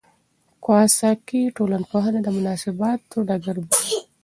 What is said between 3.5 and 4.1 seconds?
بولي.